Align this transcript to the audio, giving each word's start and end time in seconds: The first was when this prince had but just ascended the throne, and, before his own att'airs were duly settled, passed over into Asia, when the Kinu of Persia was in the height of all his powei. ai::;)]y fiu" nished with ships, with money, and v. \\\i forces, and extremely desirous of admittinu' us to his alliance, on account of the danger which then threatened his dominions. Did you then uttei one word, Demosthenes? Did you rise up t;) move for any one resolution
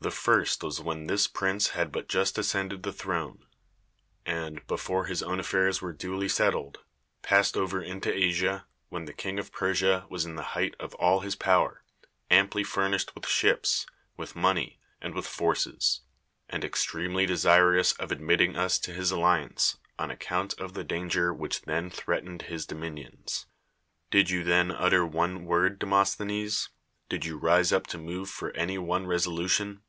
The 0.00 0.12
first 0.12 0.62
was 0.62 0.80
when 0.80 1.06
this 1.06 1.26
prince 1.26 1.70
had 1.70 1.90
but 1.90 2.08
just 2.08 2.38
ascended 2.38 2.82
the 2.84 2.92
throne, 2.92 3.44
and, 4.24 4.64
before 4.68 5.04
his 5.06 5.24
own 5.24 5.38
att'airs 5.40 5.82
were 5.82 5.92
duly 5.92 6.28
settled, 6.28 6.78
passed 7.20 7.56
over 7.56 7.82
into 7.82 8.10
Asia, 8.14 8.66
when 8.90 9.04
the 9.06 9.12
Kinu 9.12 9.40
of 9.40 9.50
Persia 9.52 10.06
was 10.08 10.24
in 10.24 10.36
the 10.36 10.54
height 10.54 10.76
of 10.78 10.94
all 10.94 11.20
his 11.20 11.34
powei. 11.36 11.78
ai::;)]y 12.30 12.62
fiu" 12.64 12.82
nished 12.88 13.12
with 13.16 13.26
ships, 13.26 13.86
with 14.16 14.36
money, 14.36 14.78
and 15.00 15.12
v. 15.14 15.18
\\\i 15.20 15.22
forces, 15.22 16.02
and 16.48 16.64
extremely 16.64 17.26
desirous 17.26 17.92
of 17.94 18.10
admittinu' 18.10 18.56
us 18.56 18.78
to 18.78 18.92
his 18.94 19.10
alliance, 19.10 19.78
on 19.98 20.12
account 20.12 20.54
of 20.60 20.72
the 20.74 20.84
danger 20.84 21.34
which 21.34 21.62
then 21.62 21.90
threatened 21.90 22.42
his 22.42 22.64
dominions. 22.64 23.46
Did 24.12 24.30
you 24.30 24.44
then 24.44 24.68
uttei 24.70 25.10
one 25.10 25.44
word, 25.44 25.80
Demosthenes? 25.80 26.68
Did 27.08 27.24
you 27.26 27.36
rise 27.36 27.72
up 27.72 27.88
t;) 27.88 27.98
move 27.98 28.30
for 28.30 28.52
any 28.52 28.78
one 28.78 29.04
resolution 29.06 29.82